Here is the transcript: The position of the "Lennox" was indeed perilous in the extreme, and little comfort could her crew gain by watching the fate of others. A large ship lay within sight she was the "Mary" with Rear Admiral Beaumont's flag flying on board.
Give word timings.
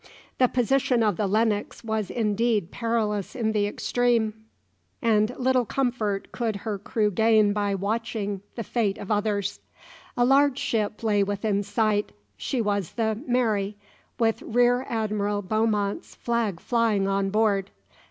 The 0.39 0.47
position 0.47 1.03
of 1.03 1.17
the 1.17 1.27
"Lennox" 1.27 1.83
was 1.83 2.09
indeed 2.09 2.71
perilous 2.71 3.35
in 3.35 3.51
the 3.51 3.67
extreme, 3.67 4.33
and 4.99 5.31
little 5.37 5.63
comfort 5.63 6.31
could 6.31 6.55
her 6.55 6.79
crew 6.79 7.11
gain 7.11 7.53
by 7.53 7.75
watching 7.75 8.41
the 8.55 8.63
fate 8.63 8.97
of 8.97 9.11
others. 9.11 9.59
A 10.17 10.25
large 10.25 10.57
ship 10.57 11.03
lay 11.03 11.21
within 11.21 11.61
sight 11.61 12.13
she 12.35 12.61
was 12.63 12.93
the 12.93 13.21
"Mary" 13.27 13.77
with 14.17 14.41
Rear 14.41 14.87
Admiral 14.89 15.43
Beaumont's 15.43 16.15
flag 16.15 16.59
flying 16.59 17.07
on 17.07 17.29
board. 17.29 17.69